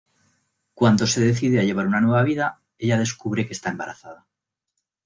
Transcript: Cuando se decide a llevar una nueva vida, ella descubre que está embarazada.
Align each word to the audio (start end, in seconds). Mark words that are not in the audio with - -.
Cuando 0.73 1.05
se 1.05 1.21
decide 1.21 1.59
a 1.59 1.63
llevar 1.63 1.85
una 1.85 2.01
nueva 2.01 2.23
vida, 2.23 2.59
ella 2.79 2.97
descubre 2.97 3.45
que 3.45 3.53
está 3.53 3.69
embarazada. 3.69 4.25